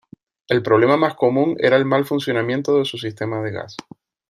[0.47, 3.77] El problema más común era el mal funcionamiento de su sistema de gas.